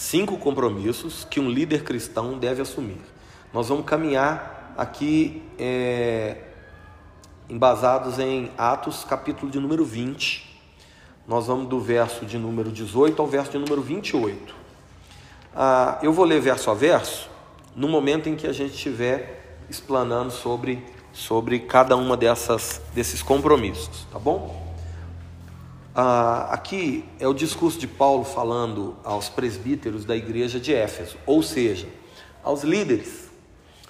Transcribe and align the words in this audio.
cinco 0.00 0.38
compromissos 0.38 1.26
que 1.28 1.38
um 1.38 1.50
líder 1.50 1.84
cristão 1.84 2.38
deve 2.38 2.62
assumir. 2.62 2.96
Nós 3.52 3.68
vamos 3.68 3.84
caminhar 3.84 4.72
aqui 4.74 5.42
é, 5.58 6.38
embasados 7.50 8.18
em 8.18 8.50
Atos, 8.56 9.04
capítulo 9.04 9.52
de 9.52 9.60
número 9.60 9.84
20. 9.84 10.58
Nós 11.28 11.48
vamos 11.48 11.68
do 11.68 11.78
verso 11.78 12.24
de 12.24 12.38
número 12.38 12.72
18 12.72 13.20
ao 13.20 13.28
verso 13.28 13.52
de 13.52 13.58
número 13.58 13.82
28. 13.82 14.54
Ah, 15.54 15.98
eu 16.02 16.14
vou 16.14 16.24
ler 16.24 16.40
verso 16.40 16.70
a 16.70 16.74
verso 16.74 17.28
no 17.76 17.86
momento 17.86 18.26
em 18.26 18.36
que 18.36 18.46
a 18.46 18.52
gente 18.54 18.72
estiver 18.72 19.58
explanando 19.68 20.30
sobre, 20.30 20.82
sobre 21.12 21.58
cada 21.58 21.94
uma 21.94 22.16
dessas, 22.16 22.80
desses 22.94 23.22
compromissos, 23.22 24.06
tá 24.10 24.18
bom? 24.18 24.69
Ah, 25.94 26.48
aqui 26.52 27.04
é 27.18 27.26
o 27.26 27.34
discurso 27.34 27.78
de 27.78 27.88
Paulo 27.88 28.24
falando 28.24 28.96
aos 29.02 29.28
presbíteros 29.28 30.04
da 30.04 30.16
igreja 30.16 30.60
de 30.60 30.72
Éfeso, 30.72 31.16
ou 31.26 31.42
seja, 31.42 31.88
aos 32.44 32.62
líderes. 32.62 33.28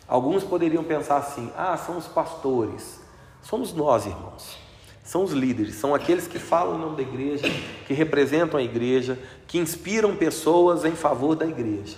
Alguns 0.09 0.42
poderiam 0.42 0.83
pensar 0.83 1.19
assim: 1.19 1.52
ah, 1.56 1.77
são 1.77 1.98
os 1.98 2.06
pastores. 2.06 3.01
Somos 3.42 3.75
nós, 3.75 4.06
irmãos. 4.06 4.59
São 5.05 5.25
os 5.25 5.33
líderes, 5.33 5.75
são 5.75 5.95
aqueles 5.95 6.28
que 6.28 6.39
falam 6.39 6.77
em 6.77 6.80
nome 6.80 6.97
da 6.97 7.02
igreja, 7.02 7.45
que 7.87 7.92
representam 7.92 8.61
a 8.61 8.62
igreja, 8.62 9.19
que 9.47 9.59
inspiram 9.59 10.14
pessoas 10.14 10.84
em 10.84 10.92
favor 10.92 11.34
da 11.34 11.45
igreja. 11.45 11.97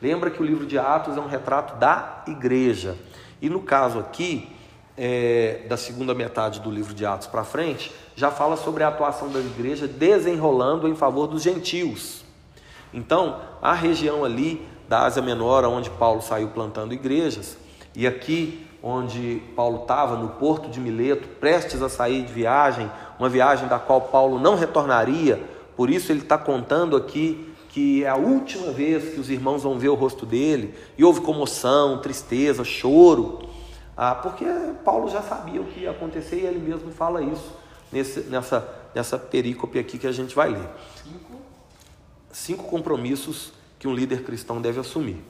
Lembra 0.00 0.30
que 0.30 0.40
o 0.40 0.44
livro 0.44 0.64
de 0.64 0.78
Atos 0.78 1.16
é 1.16 1.20
um 1.20 1.26
retrato 1.26 1.76
da 1.80 2.22
igreja. 2.28 2.96
E 3.42 3.48
no 3.48 3.60
caso 3.60 3.98
aqui, 3.98 4.53
é, 4.96 5.62
da 5.68 5.76
segunda 5.76 6.14
metade 6.14 6.60
do 6.60 6.70
livro 6.70 6.94
de 6.94 7.04
Atos 7.04 7.26
para 7.26 7.44
frente, 7.44 7.92
já 8.14 8.30
fala 8.30 8.56
sobre 8.56 8.82
a 8.82 8.88
atuação 8.88 9.28
da 9.28 9.40
igreja 9.40 9.88
desenrolando 9.88 10.88
em 10.88 10.94
favor 10.94 11.26
dos 11.26 11.42
gentios. 11.42 12.24
Então, 12.92 13.40
a 13.60 13.72
região 13.72 14.24
ali 14.24 14.64
da 14.88 15.02
Ásia 15.02 15.22
Menor, 15.22 15.64
onde 15.64 15.90
Paulo 15.90 16.22
saiu 16.22 16.48
plantando 16.48 16.94
igrejas, 16.94 17.56
e 17.94 18.06
aqui 18.06 18.66
onde 18.82 19.42
Paulo 19.56 19.82
estava, 19.82 20.16
no 20.16 20.28
porto 20.30 20.68
de 20.68 20.78
Mileto, 20.78 21.26
prestes 21.40 21.80
a 21.80 21.88
sair 21.88 22.22
de 22.22 22.32
viagem, 22.32 22.90
uma 23.18 23.28
viagem 23.28 23.66
da 23.66 23.78
qual 23.78 24.02
Paulo 24.02 24.38
não 24.38 24.56
retornaria, 24.56 25.42
por 25.76 25.90
isso 25.90 26.12
ele 26.12 26.20
está 26.20 26.36
contando 26.38 26.96
aqui 26.96 27.50
que 27.70 28.04
é 28.04 28.08
a 28.08 28.14
última 28.14 28.70
vez 28.70 29.14
que 29.14 29.18
os 29.18 29.28
irmãos 29.28 29.64
vão 29.64 29.76
ver 29.76 29.88
o 29.88 29.94
rosto 29.94 30.24
dele, 30.24 30.74
e 30.96 31.02
houve 31.02 31.22
comoção, 31.22 31.98
tristeza, 31.98 32.62
choro, 32.62 33.48
ah, 33.96 34.14
porque 34.14 34.44
Paulo 34.84 35.08
já 35.08 35.22
sabia 35.22 35.60
o 35.60 35.66
que 35.66 35.80
ia 35.80 35.90
acontecer 35.90 36.36
e 36.36 36.46
ele 36.46 36.58
mesmo 36.58 36.90
fala 36.90 37.22
isso 37.22 37.52
nesse, 37.92 38.20
nessa, 38.22 38.68
nessa 38.94 39.18
perícope 39.18 39.78
aqui 39.78 39.98
que 39.98 40.06
a 40.06 40.12
gente 40.12 40.34
vai 40.34 40.50
ler. 40.50 40.68
Cinco. 41.02 41.34
Cinco 42.32 42.64
compromissos 42.64 43.52
que 43.78 43.86
um 43.86 43.94
líder 43.94 44.24
cristão 44.24 44.60
deve 44.60 44.80
assumir. 44.80 45.22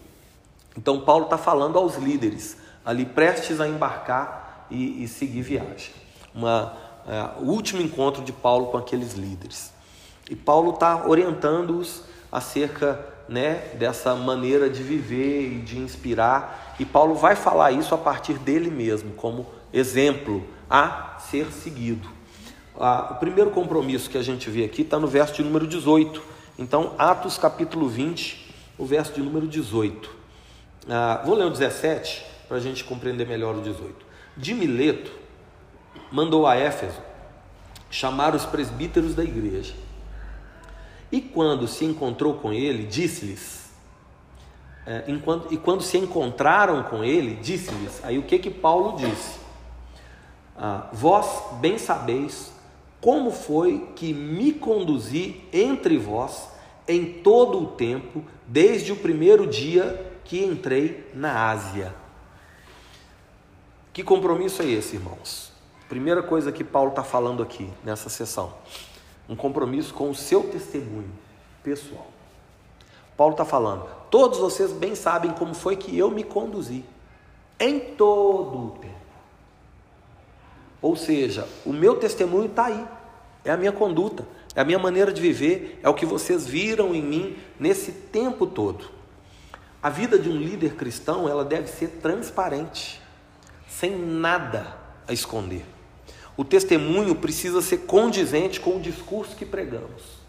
Então, 0.76 1.00
Paulo 1.00 1.24
está 1.24 1.36
falando 1.36 1.78
aos 1.78 1.96
líderes, 1.96 2.56
ali 2.84 3.04
prestes 3.04 3.60
a 3.60 3.68
embarcar 3.68 4.66
e, 4.70 5.04
e 5.04 5.08
seguir 5.08 5.42
viagem. 5.42 5.92
Uma, 6.34 6.76
é, 7.06 7.40
o 7.42 7.50
último 7.50 7.82
encontro 7.82 8.22
de 8.24 8.32
Paulo 8.32 8.66
com 8.66 8.78
aqueles 8.78 9.12
líderes. 9.12 9.72
E 10.28 10.34
Paulo 10.34 10.72
está 10.72 11.06
orientando-os 11.06 12.02
acerca 12.32 13.06
né, 13.28 13.74
dessa 13.78 14.14
maneira 14.14 14.68
de 14.68 14.82
viver 14.82 15.52
e 15.52 15.60
de 15.60 15.78
inspirar. 15.78 16.63
E 16.78 16.84
Paulo 16.84 17.14
vai 17.14 17.36
falar 17.36 17.72
isso 17.72 17.94
a 17.94 17.98
partir 17.98 18.34
dele 18.34 18.70
mesmo, 18.70 19.12
como 19.14 19.46
exemplo 19.72 20.44
a 20.68 21.16
ser 21.18 21.52
seguido. 21.52 22.08
O 22.76 23.14
primeiro 23.14 23.50
compromisso 23.50 24.10
que 24.10 24.18
a 24.18 24.22
gente 24.22 24.50
vê 24.50 24.64
aqui 24.64 24.82
está 24.82 24.98
no 24.98 25.06
verso 25.06 25.34
de 25.34 25.42
número 25.44 25.66
18. 25.66 26.20
Então, 26.58 26.94
Atos 26.98 27.38
capítulo 27.38 27.88
20, 27.88 28.52
o 28.76 28.84
verso 28.84 29.12
de 29.12 29.20
número 29.20 29.46
18. 29.46 30.10
Ah, 30.88 31.22
vou 31.24 31.34
ler 31.36 31.46
o 31.46 31.50
17 31.50 32.24
para 32.48 32.56
a 32.56 32.60
gente 32.60 32.84
compreender 32.84 33.26
melhor 33.26 33.54
o 33.54 33.60
18. 33.60 33.94
De 34.36 34.52
Mileto 34.52 35.12
mandou 36.10 36.46
a 36.46 36.56
Éfeso 36.56 36.98
chamar 37.90 38.34
os 38.34 38.44
presbíteros 38.44 39.14
da 39.14 39.22
igreja. 39.22 39.74
E 41.12 41.20
quando 41.20 41.68
se 41.68 41.84
encontrou 41.84 42.34
com 42.34 42.52
ele, 42.52 42.84
disse-lhes, 42.84 43.63
é, 44.86 45.04
enquanto, 45.08 45.52
e 45.52 45.56
quando 45.56 45.82
se 45.82 45.96
encontraram 45.96 46.82
com 46.84 47.02
ele, 47.02 47.36
disse-lhes, 47.36 48.04
aí 48.04 48.18
o 48.18 48.22
que 48.22 48.38
que 48.38 48.50
Paulo 48.50 48.96
disse? 48.96 49.38
Ah, 50.56 50.88
vós 50.92 51.58
bem 51.60 51.78
sabeis 51.78 52.52
como 53.00 53.30
foi 53.30 53.88
que 53.96 54.12
me 54.12 54.52
conduzi 54.52 55.42
entre 55.52 55.98
vós 55.98 56.48
em 56.86 57.04
todo 57.22 57.62
o 57.62 57.66
tempo, 57.68 58.22
desde 58.46 58.92
o 58.92 58.96
primeiro 58.96 59.46
dia 59.46 60.12
que 60.24 60.42
entrei 60.42 61.10
na 61.14 61.50
Ásia. 61.50 61.94
Que 63.92 64.02
compromisso 64.02 64.62
é 64.62 64.66
esse, 64.66 64.96
irmãos? 64.96 65.52
Primeira 65.88 66.22
coisa 66.22 66.50
que 66.50 66.64
Paulo 66.64 66.90
está 66.90 67.04
falando 67.04 67.42
aqui 67.42 67.70
nessa 67.84 68.08
sessão: 68.08 68.54
um 69.28 69.36
compromisso 69.36 69.92
com 69.94 70.10
o 70.10 70.14
seu 70.14 70.44
testemunho 70.44 71.12
pessoal. 71.62 72.13
Paulo 73.16 73.34
está 73.34 73.44
falando, 73.44 73.86
todos 74.10 74.38
vocês 74.38 74.72
bem 74.72 74.94
sabem 74.94 75.32
como 75.32 75.54
foi 75.54 75.76
que 75.76 75.96
eu 75.96 76.10
me 76.10 76.24
conduzi 76.24 76.84
em 77.58 77.78
todo 77.78 78.66
o 78.66 78.70
tempo. 78.80 78.94
Ou 80.82 80.96
seja, 80.96 81.48
o 81.64 81.72
meu 81.72 81.96
testemunho 81.96 82.46
está 82.46 82.66
aí, 82.66 82.86
é 83.44 83.50
a 83.50 83.56
minha 83.56 83.72
conduta, 83.72 84.26
é 84.54 84.60
a 84.60 84.64
minha 84.64 84.78
maneira 84.78 85.12
de 85.12 85.20
viver, 85.20 85.80
é 85.82 85.88
o 85.88 85.94
que 85.94 86.04
vocês 86.04 86.46
viram 86.46 86.94
em 86.94 87.02
mim 87.02 87.36
nesse 87.58 87.92
tempo 87.92 88.46
todo. 88.46 88.90
A 89.82 89.88
vida 89.88 90.18
de 90.18 90.28
um 90.28 90.36
líder 90.36 90.74
cristão, 90.74 91.28
ela 91.28 91.44
deve 91.44 91.68
ser 91.68 91.88
transparente, 92.02 93.00
sem 93.68 93.96
nada 93.96 94.76
a 95.06 95.12
esconder. 95.12 95.64
O 96.36 96.44
testemunho 96.44 97.14
precisa 97.14 97.62
ser 97.62 97.78
condizente 97.78 98.60
com 98.60 98.76
o 98.76 98.80
discurso 98.80 99.36
que 99.36 99.46
pregamos. 99.46 100.23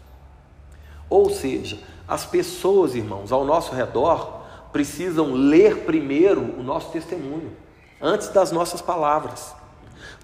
Ou 1.08 1.30
seja, 1.30 1.78
as 2.06 2.24
pessoas, 2.24 2.94
irmãos, 2.94 3.32
ao 3.32 3.44
nosso 3.44 3.74
redor 3.74 4.42
precisam 4.72 5.32
ler 5.32 5.84
primeiro 5.84 6.40
o 6.58 6.62
nosso 6.62 6.90
testemunho, 6.90 7.56
antes 8.00 8.28
das 8.28 8.52
nossas 8.52 8.82
palavras. 8.82 9.54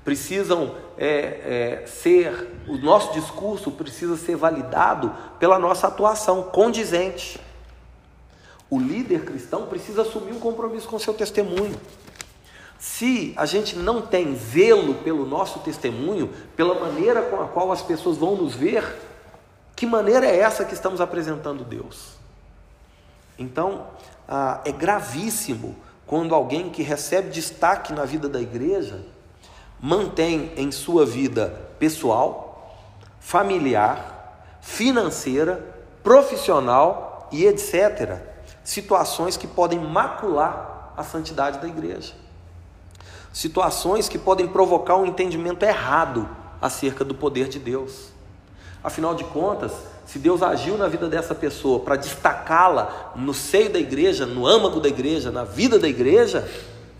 Precisam 0.04 0.74
é, 0.98 1.80
é, 1.82 1.86
ser, 1.86 2.50
o 2.68 2.76
nosso 2.76 3.12
discurso 3.12 3.70
precisa 3.70 4.16
ser 4.16 4.36
validado 4.36 5.12
pela 5.38 5.58
nossa 5.58 5.86
atuação 5.86 6.42
condizente. 6.44 7.40
O 8.68 8.78
líder 8.78 9.24
cristão 9.24 9.66
precisa 9.66 10.02
assumir 10.02 10.32
um 10.32 10.40
compromisso 10.40 10.88
com 10.88 10.98
seu 10.98 11.14
testemunho. 11.14 11.78
Se 12.78 13.32
a 13.36 13.46
gente 13.46 13.76
não 13.76 14.02
tem 14.02 14.34
zelo 14.34 14.94
pelo 14.94 15.24
nosso 15.24 15.60
testemunho, 15.60 16.30
pela 16.56 16.74
maneira 16.74 17.22
com 17.22 17.40
a 17.40 17.46
qual 17.46 17.70
as 17.70 17.80
pessoas 17.80 18.16
vão 18.16 18.34
nos 18.34 18.54
ver, 18.54 18.82
que 19.82 19.86
maneira 19.86 20.24
é 20.24 20.38
essa 20.38 20.64
que 20.64 20.74
estamos 20.74 21.00
apresentando 21.00 21.64
Deus? 21.64 22.10
Então, 23.36 23.88
ah, 24.28 24.60
é 24.64 24.70
gravíssimo 24.70 25.74
quando 26.06 26.36
alguém 26.36 26.70
que 26.70 26.84
recebe 26.84 27.30
destaque 27.30 27.92
na 27.92 28.04
vida 28.04 28.28
da 28.28 28.40
igreja 28.40 29.04
mantém 29.80 30.52
em 30.56 30.70
sua 30.70 31.04
vida 31.04 31.68
pessoal, 31.80 32.78
familiar, 33.18 34.54
financeira, 34.60 35.74
profissional 36.00 37.28
e 37.32 37.44
etc. 37.44 38.20
situações 38.62 39.36
que 39.36 39.48
podem 39.48 39.80
macular 39.80 40.94
a 40.96 41.02
santidade 41.02 41.58
da 41.58 41.66
igreja 41.66 42.14
situações 43.32 44.08
que 44.08 44.18
podem 44.18 44.46
provocar 44.46 44.94
um 44.94 45.06
entendimento 45.06 45.64
errado 45.64 46.28
acerca 46.60 47.04
do 47.04 47.16
poder 47.16 47.48
de 47.48 47.58
Deus. 47.58 48.11
Afinal 48.82 49.14
de 49.14 49.24
contas, 49.24 49.72
se 50.06 50.18
Deus 50.18 50.42
agiu 50.42 50.76
na 50.76 50.88
vida 50.88 51.08
dessa 51.08 51.34
pessoa 51.34 51.80
para 51.80 51.96
destacá-la 51.96 53.12
no 53.16 53.32
seio 53.32 53.70
da 53.70 53.78
igreja, 53.78 54.26
no 54.26 54.46
âmago 54.46 54.80
da 54.80 54.88
igreja, 54.88 55.30
na 55.30 55.44
vida 55.44 55.78
da 55.78 55.88
igreja, 55.88 56.48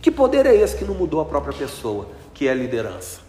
que 0.00 0.10
poder 0.10 0.46
é 0.46 0.54
esse 0.54 0.76
que 0.76 0.84
não 0.84 0.94
mudou 0.94 1.20
a 1.20 1.24
própria 1.24 1.52
pessoa, 1.52 2.06
que 2.32 2.46
é 2.46 2.52
a 2.52 2.54
liderança? 2.54 3.20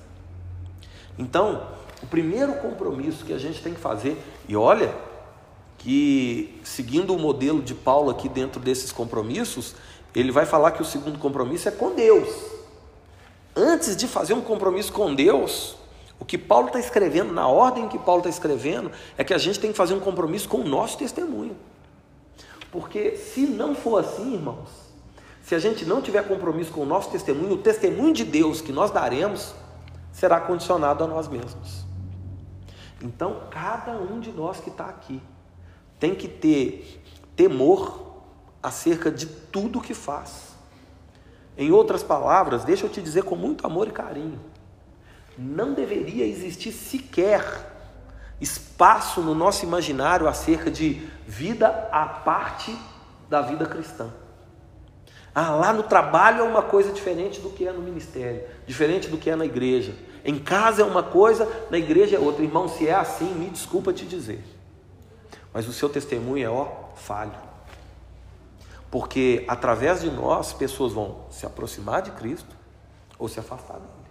Então, 1.17 1.63
o 2.01 2.07
primeiro 2.07 2.53
compromisso 2.55 3.25
que 3.25 3.33
a 3.33 3.37
gente 3.37 3.61
tem 3.61 3.73
que 3.73 3.79
fazer, 3.79 4.17
e 4.47 4.55
olha 4.55 4.93
que 5.77 6.59
seguindo 6.63 7.15
o 7.15 7.19
modelo 7.19 7.61
de 7.61 7.73
Paulo 7.73 8.09
aqui 8.09 8.29
dentro 8.29 8.59
desses 8.59 8.91
compromissos, 8.91 9.75
ele 10.15 10.31
vai 10.31 10.45
falar 10.45 10.71
que 10.71 10.81
o 10.81 10.85
segundo 10.85 11.17
compromisso 11.17 11.67
é 11.67 11.71
com 11.71 11.93
Deus 11.93 12.53
antes 13.55 13.95
de 13.95 14.07
fazer 14.07 14.33
um 14.33 14.41
compromisso 14.41 14.91
com 14.91 15.13
Deus, 15.13 15.75
o 16.19 16.25
que 16.25 16.37
Paulo 16.37 16.67
está 16.67 16.79
escrevendo, 16.79 17.33
na 17.33 17.47
ordem 17.47 17.87
que 17.87 17.99
Paulo 17.99 18.19
está 18.19 18.29
escrevendo, 18.29 18.91
é 19.17 19.23
que 19.23 19.33
a 19.33 19.37
gente 19.37 19.59
tem 19.59 19.71
que 19.71 19.77
fazer 19.77 19.93
um 19.93 19.99
compromisso 19.99 20.47
com 20.47 20.57
o 20.57 20.67
nosso 20.67 20.97
testemunho. 20.97 21.55
Porque 22.71 23.15
se 23.15 23.41
não 23.41 23.75
for 23.75 23.99
assim, 23.99 24.33
irmãos, 24.33 24.69
se 25.43 25.53
a 25.53 25.59
gente 25.59 25.85
não 25.85 26.01
tiver 26.01 26.27
compromisso 26.27 26.71
com 26.71 26.81
o 26.81 26.85
nosso 26.85 27.11
testemunho, 27.11 27.53
o 27.53 27.57
testemunho 27.57 28.13
de 28.13 28.23
Deus 28.23 28.61
que 28.61 28.71
nós 28.71 28.89
daremos 28.89 29.53
será 30.11 30.39
condicionado 30.39 31.03
a 31.03 31.07
nós 31.07 31.27
mesmos. 31.27 31.85
Então, 33.01 33.41
cada 33.51 33.91
um 33.97 34.19
de 34.19 34.31
nós 34.31 34.59
que 34.61 34.69
está 34.69 34.85
aqui 34.85 35.21
tem 35.99 36.15
que 36.15 36.27
ter 36.27 37.03
temor 37.35 38.13
acerca 38.61 39.11
de 39.11 39.25
tudo 39.25 39.81
que 39.81 39.93
faz. 39.93 40.53
Em 41.57 41.71
outras 41.71 42.01
palavras, 42.01 42.63
deixa 42.63 42.85
eu 42.85 42.89
te 42.89 43.01
dizer 43.01 43.23
com 43.23 43.35
muito 43.35 43.67
amor 43.67 43.87
e 43.87 43.91
carinho, 43.91 44.39
não 45.37 45.73
deveria 45.73 46.25
existir 46.25 46.71
sequer 46.71 47.71
espaço 48.39 49.21
no 49.21 49.33
nosso 49.33 49.65
imaginário 49.65 50.27
acerca 50.27 50.69
de 50.69 51.01
vida 51.25 51.67
à 51.91 52.05
parte 52.05 52.75
da 53.29 53.41
vida 53.41 53.65
cristã. 53.65 54.11
Ah, 55.33 55.51
lá 55.51 55.73
no 55.73 55.83
trabalho 55.83 56.41
é 56.41 56.43
uma 56.43 56.61
coisa 56.61 56.91
diferente 56.91 57.41
do 57.41 57.49
que 57.49 57.67
é 57.67 57.71
no 57.71 57.81
ministério, 57.81 58.43
diferente 58.67 59.07
do 59.07 59.17
que 59.17 59.29
é 59.29 59.35
na 59.35 59.45
igreja. 59.45 59.95
Em 60.23 60.37
casa 60.37 60.83
é 60.83 60.85
uma 60.85 61.01
coisa, 61.01 61.49
na 61.71 61.77
igreja 61.77 62.15
é 62.15 62.19
outra. 62.19 62.43
Irmão, 62.43 62.67
se 62.67 62.87
é 62.87 62.93
assim, 62.93 63.33
me 63.33 63.49
desculpa 63.49 63.91
te 63.91 64.05
dizer. 64.05 64.43
Mas 65.51 65.67
o 65.67 65.73
seu 65.73 65.89
testemunho 65.89 66.45
é, 66.45 66.49
ó, 66.49 66.67
falho. 66.95 67.33
Porque 68.91 69.43
através 69.47 70.01
de 70.01 70.11
nós, 70.11 70.53
pessoas 70.53 70.93
vão 70.93 71.25
se 71.31 71.45
aproximar 71.45 72.03
de 72.03 72.11
Cristo 72.11 72.55
ou 73.17 73.27
se 73.27 73.39
afastar 73.39 73.73
dele. 73.73 74.02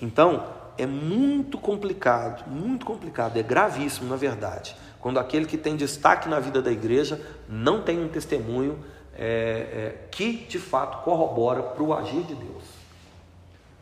Então, 0.00 0.46
é 0.78 0.86
muito 0.86 1.58
complicado, 1.58 2.48
muito 2.48 2.84
complicado, 2.84 3.36
é 3.38 3.42
gravíssimo, 3.42 4.08
na 4.08 4.16
verdade, 4.16 4.76
quando 5.00 5.18
aquele 5.18 5.46
que 5.46 5.56
tem 5.56 5.76
destaque 5.76 6.28
na 6.28 6.38
vida 6.40 6.60
da 6.60 6.70
igreja 6.70 7.20
não 7.48 7.82
tem 7.82 8.02
um 8.02 8.08
testemunho 8.08 8.78
é, 9.14 9.24
é, 9.24 10.08
que 10.10 10.32
de 10.46 10.58
fato 10.58 11.02
corrobora 11.02 11.62
para 11.62 11.82
o 11.82 11.94
agir 11.94 12.22
de 12.22 12.34
Deus, 12.34 12.64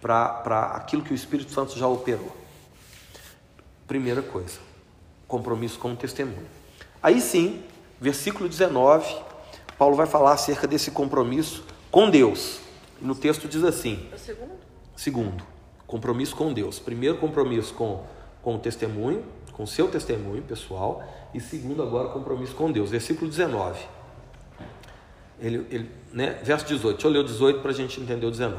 para 0.00 0.72
aquilo 0.76 1.02
que 1.02 1.12
o 1.12 1.14
Espírito 1.14 1.50
Santo 1.50 1.76
já 1.76 1.88
operou. 1.88 2.34
Primeira 3.86 4.22
coisa, 4.22 4.58
compromisso 5.26 5.78
com 5.78 5.92
o 5.92 5.96
testemunho. 5.96 6.46
Aí 7.02 7.20
sim, 7.20 7.62
versículo 8.00 8.48
19, 8.48 9.16
Paulo 9.76 9.96
vai 9.96 10.06
falar 10.06 10.32
acerca 10.32 10.66
desse 10.66 10.90
compromisso 10.90 11.64
com 11.90 12.08
Deus. 12.08 12.60
No 13.00 13.14
texto 13.14 13.48
diz 13.48 13.64
assim: 13.64 14.08
É 14.12 14.14
o 14.14 14.18
segundo? 14.18 14.52
segundo, 14.96 15.44
compromisso 15.94 16.34
com 16.34 16.52
Deus. 16.52 16.80
Primeiro, 16.80 17.18
compromisso 17.18 17.72
com, 17.72 18.02
com 18.42 18.56
o 18.56 18.58
testemunho, 18.58 19.22
com 19.52 19.62
o 19.62 19.66
seu 19.66 19.86
testemunho 19.86 20.42
pessoal. 20.42 21.04
E 21.32 21.38
segundo, 21.38 21.84
agora, 21.84 22.08
compromisso 22.08 22.52
com 22.56 22.72
Deus. 22.72 22.90
Versículo 22.90 23.30
19. 23.30 23.80
Ele, 25.40 25.64
ele, 25.70 25.90
né? 26.12 26.40
Verso 26.42 26.66
18, 26.66 26.94
deixa 26.94 27.06
eu 27.06 27.12
ler 27.12 27.18
o 27.20 27.24
18 27.24 27.60
para 27.60 27.70
a 27.70 27.74
gente 27.74 28.00
entender 28.00 28.26
o 28.26 28.30
19. 28.32 28.58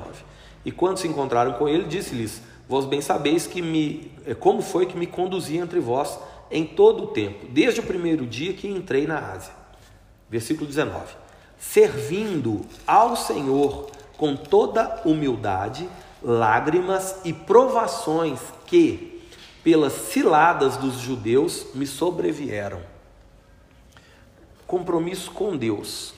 E 0.63 0.71
quando 0.71 0.97
se 0.97 1.09
encontraram 1.09 1.51
com 1.53 1.67
ele, 1.67 1.83
disse-lhes: 1.83 2.41
Vós 2.69 2.85
bem 2.85 3.01
sabeis 3.01 3.45
que 3.45 3.61
me, 3.61 4.13
eh, 4.25 4.33
como 4.33 4.61
foi 4.61 4.85
que 4.85 4.95
me 4.95 5.05
conduzi 5.05 5.57
entre 5.57 5.81
vós 5.81 6.17
em 6.49 6.65
todo 6.65 7.03
o 7.03 7.07
tempo, 7.07 7.47
desde 7.49 7.81
o 7.81 7.83
primeiro 7.83 8.25
dia 8.25 8.53
que 8.53 8.65
entrei 8.65 9.05
na 9.05 9.19
Ásia. 9.33 9.51
Versículo 10.29 10.65
19: 10.65 11.13
Servindo 11.59 12.61
ao 12.87 13.17
Senhor 13.17 13.91
com 14.15 14.37
toda 14.37 15.01
humildade, 15.03 15.89
lágrimas 16.25 17.17
e 17.23 17.31
provações 17.31 18.39
que, 18.65 19.23
pelas 19.63 19.93
ciladas 19.93 20.75
dos 20.75 20.95
judeus, 20.95 21.67
me 21.75 21.85
sobrevieram. 21.85 22.81
Compromisso 24.65 25.31
com 25.31 25.55
Deus. 25.55 26.15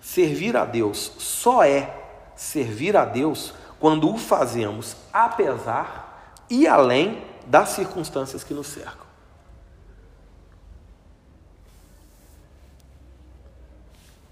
Servir 0.00 0.56
a 0.56 0.64
Deus 0.64 1.12
só 1.18 1.62
é 1.62 1.94
servir 2.34 2.96
a 2.96 3.04
Deus 3.04 3.52
quando 3.78 4.10
o 4.10 4.16
fazemos 4.16 4.96
apesar 5.12 6.34
e 6.48 6.66
além 6.66 7.22
das 7.46 7.70
circunstâncias 7.70 8.42
que 8.42 8.54
nos 8.54 8.68
cercam. 8.68 9.10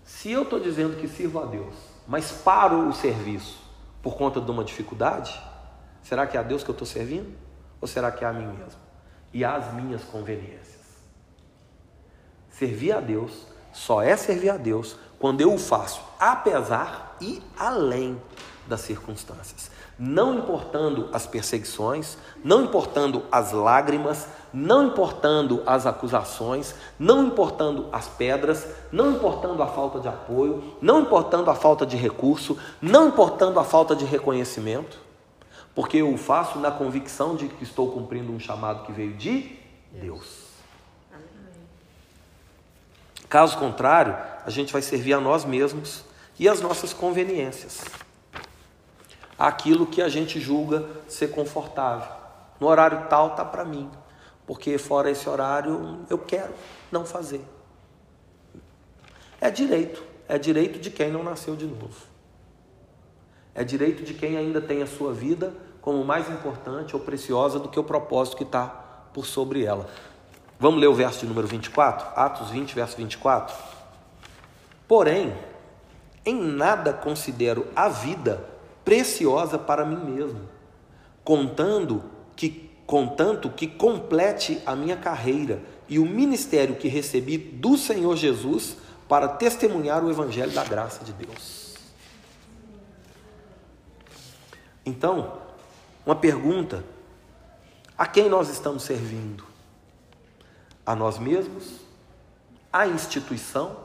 Se 0.05 0.31
eu 0.33 0.43
estou 0.43 0.59
dizendo 0.59 0.97
que 0.97 1.07
sirvo 1.07 1.41
a 1.41 1.45
Deus, 1.45 1.75
mas 2.07 2.33
paro 2.33 2.89
o 2.89 2.93
serviço 2.93 3.68
por 4.03 4.17
conta 4.17 4.41
de 4.41 4.51
uma 4.51 4.65
dificuldade, 4.65 5.39
será 6.03 6.27
que 6.27 6.37
é 6.37 6.41
a 6.41 6.43
Deus 6.43 6.63
que 6.63 6.71
eu 6.71 6.73
estou 6.73 6.87
servindo? 6.87 7.37
Ou 7.81 7.89
será 7.89 8.11
que 8.11 8.25
é 8.25 8.29
a 8.29 8.33
mim 8.33 8.47
mesmo? 8.47 8.81
E 9.33 9.45
às 9.45 9.73
minhas 9.73 10.03
conveniências? 10.05 10.79
Servir 12.51 12.93
a 12.93 13.01
Deus 13.01 13.47
só 13.73 14.03
é 14.03 14.17
servir 14.17 14.51
a 14.51 14.57
Deus 14.57 14.97
quando 15.19 15.41
eu 15.41 15.53
o 15.53 15.59
faço 15.59 16.01
apesar 16.19 17.17
e 17.21 17.43
além 17.57 18.21
das 18.69 18.83
circunstâncias. 18.83 19.71
Não 19.99 20.39
importando 20.39 21.09
as 21.13 21.27
perseguições, 21.27 22.17
não 22.45 22.65
importando 22.65 23.25
as 23.33 23.51
lágrimas, 23.51 24.29
não 24.53 24.87
importando 24.87 25.63
as 25.67 25.87
acusações, 25.87 26.75
não 26.99 27.27
importando 27.27 27.89
as 27.91 28.07
pedras, 28.07 28.67
não 28.93 29.13
importando 29.13 29.63
a 29.63 29.67
falta 29.67 29.99
de 29.99 30.07
apoio, 30.07 30.77
não 30.81 31.01
importando 31.01 31.51
a 31.51 31.55
falta 31.55 31.85
de 31.85 31.97
recurso, 31.97 32.57
não 32.81 33.09
importando 33.09 33.59
a 33.59 33.65
falta 33.65 33.97
de 33.97 34.05
reconhecimento, 34.05 34.99
porque 35.75 35.97
eu 35.97 36.13
o 36.13 36.19
faço 36.19 36.59
na 36.59 36.71
convicção 36.71 37.35
de 37.35 37.49
que 37.49 37.65
estou 37.65 37.91
cumprindo 37.91 38.33
um 38.33 38.39
chamado 38.39 38.85
que 38.85 38.93
veio 38.93 39.15
de 39.15 39.59
Deus. 39.93 40.49
Caso 43.29 43.59
contrário, 43.59 44.17
a 44.45 44.51
gente 44.51 44.73
vai 44.73 44.81
servir 44.81 45.13
a 45.13 45.21
nós 45.21 45.45
mesmos 45.45 46.05
e 46.39 46.49
as 46.49 46.61
nossas 46.61 46.95
conveniências. 46.95 47.85
Aquilo 49.39 49.87
que 49.87 50.03
a 50.03 50.09
gente 50.09 50.41
julga 50.41 50.85
ser 51.07 51.29
confortável. 51.29 52.11
No 52.59 52.67
horário 52.67 53.07
tal 53.09 53.37
tá 53.37 53.45
para 53.45 53.65
mim, 53.65 53.89
porque 54.47 54.77
fora 54.79 55.11
esse 55.11 55.29
horário 55.29 56.01
eu 56.11 56.19
quero 56.19 56.53
não 56.91 57.05
fazer. 57.05 57.45
É 59.41 59.51
direito, 59.51 60.03
é 60.27 60.37
direito 60.39 60.81
de 60.81 60.91
quem 60.91 61.11
não 61.13 61.23
nasceu 61.23 61.55
de 61.55 61.67
novo. 61.67 62.09
É 63.55 63.63
direito 63.63 64.03
de 64.03 64.15
quem 64.15 64.37
ainda 64.37 64.61
tem 64.61 64.83
a 64.83 64.87
sua 64.87 65.13
vida 65.13 65.53
como 65.81 66.05
mais 66.05 66.29
importante 66.29 66.95
ou 66.95 67.01
preciosa 67.01 67.59
do 67.59 67.69
que 67.69 67.79
o 67.79 67.85
propósito 67.85 68.37
que 68.37 68.43
está 68.43 68.67
por 69.13 69.25
sobre 69.25 69.65
ela. 69.65 69.89
Vamos 70.61 70.81
ler 70.81 70.89
o 70.89 70.95
verso 70.95 71.21
de 71.21 71.27
número 71.27 71.47
24? 71.47 72.21
Atos 72.21 72.51
20, 72.51 72.75
verso 72.75 72.97
24. 72.97 73.57
Porém, 74.89 75.33
em 76.25 76.35
nada 76.35 76.93
considero 76.93 77.67
a 77.77 77.89
vida 77.89 78.45
preciosa 78.89 79.59
para 79.59 79.85
mim 79.85 80.03
mesmo, 80.03 80.49
contando 81.23 82.03
que 82.35 82.71
contanto 82.87 83.51
que 83.51 83.67
complete 83.67 84.63
a 84.65 84.75
minha 84.75 84.97
carreira 84.97 85.63
e 85.87 85.99
o 85.99 86.07
ministério 86.07 86.75
que 86.77 86.89
recebi 86.89 87.37
do 87.37 87.77
Senhor 87.77 88.17
Jesus 88.17 88.79
para 89.07 89.29
testemunhar 89.29 90.03
o 90.03 90.11
evangelho 90.11 90.53
da 90.53 90.65
graça 90.65 91.05
de 91.05 91.13
Deus. 91.13 91.75
Então, 94.87 95.39
uma 96.07 96.17
pergunta: 96.17 96.83
a 97.99 98.07
quem 98.07 98.31
nós 98.31 98.49
estamos 98.49 98.85
servindo? 98.85 99.45
A 100.87 100.97
nós 100.97 101.19
mesmos? 101.19 101.75
À 102.73 102.87
instituição? 102.87 103.77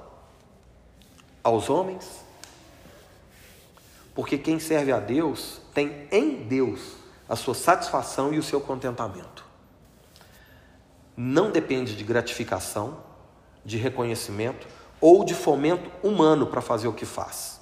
Aos 1.44 1.70
homens? 1.70 2.23
Porque 4.14 4.38
quem 4.38 4.60
serve 4.60 4.92
a 4.92 5.00
Deus 5.00 5.60
tem 5.74 6.08
em 6.12 6.44
Deus 6.44 6.94
a 7.28 7.36
sua 7.36 7.56
satisfação 7.56 8.34
e 8.34 8.38
o 8.38 8.44
seu 8.44 8.62
contentamento. 8.62 9.44
Não 11.16 11.52
depende 11.52 11.96
de 11.96 12.04
gratificação, 12.04 12.98
de 13.64 13.78
reconhecimento 13.78 14.68
ou 15.00 15.24
de 15.24 15.34
fomento 15.34 15.90
humano 16.06 16.48
para 16.48 16.62
fazer 16.62 16.88
o 16.88 16.94
que 16.94 17.06
faz. 17.06 17.60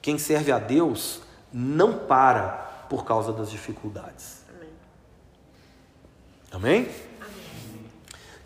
Quem 0.00 0.18
serve 0.18 0.50
a 0.50 0.58
Deus 0.58 1.20
não 1.52 2.06
para 2.06 2.86
por 2.88 3.04
causa 3.04 3.32
das 3.32 3.50
dificuldades. 3.50 4.42
Amém? 4.50 4.70
Amém? 6.52 6.88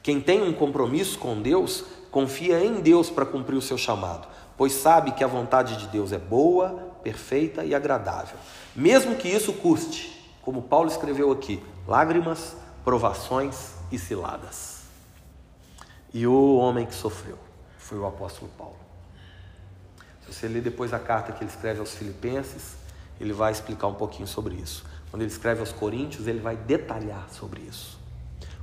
Quem 0.02 0.20
tem 0.20 0.42
um 0.42 0.52
compromisso 0.52 1.18
com 1.18 1.40
Deus, 1.40 1.84
confia 2.10 2.64
em 2.64 2.80
Deus 2.80 3.10
para 3.10 3.26
cumprir 3.26 3.56
o 3.56 3.62
seu 3.62 3.76
chamado, 3.76 4.28
pois 4.56 4.72
sabe 4.72 5.12
que 5.12 5.22
a 5.22 5.26
vontade 5.26 5.76
de 5.76 5.86
Deus 5.88 6.12
é 6.12 6.18
boa, 6.18 6.68
perfeita 7.02 7.64
e 7.64 7.75
agradável. 7.75 8.36
Mesmo 8.75 9.16
que 9.16 9.28
isso 9.28 9.52
custe, 9.52 10.34
como 10.42 10.62
Paulo 10.62 10.88
escreveu 10.88 11.30
aqui, 11.30 11.62
lágrimas, 11.86 12.56
provações 12.84 13.72
e 13.90 13.98
ciladas. 13.98 14.82
E 16.12 16.26
o 16.26 16.56
homem 16.56 16.86
que 16.86 16.94
sofreu 16.94 17.38
foi 17.78 17.98
o 17.98 18.06
apóstolo 18.06 18.50
Paulo. 18.56 18.76
Se 20.25 20.32
você 20.32 20.48
ler 20.48 20.62
depois 20.62 20.92
a 20.92 20.98
carta 20.98 21.32
que 21.32 21.44
ele 21.44 21.50
escreve 21.50 21.78
aos 21.78 21.94
Filipenses, 21.94 22.75
ele 23.20 23.32
vai 23.32 23.52
explicar 23.52 23.86
um 23.86 23.94
pouquinho 23.94 24.26
sobre 24.26 24.54
isso. 24.54 24.84
Quando 25.10 25.22
ele 25.22 25.30
escreve 25.30 25.60
aos 25.60 25.72
Coríntios, 25.72 26.26
ele 26.26 26.40
vai 26.40 26.56
detalhar 26.56 27.28
sobre 27.30 27.60
isso. 27.60 27.98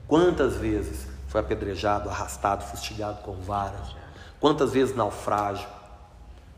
Quantas 0.07 0.55
vezes 0.55 1.07
foi 1.27 1.39
apedrejado, 1.41 2.09
arrastado, 2.09 2.63
fustigado 2.65 3.21
com 3.21 3.33
varas? 3.35 3.95
Quantas 4.39 4.73
vezes 4.73 4.95
naufrágio? 4.95 5.67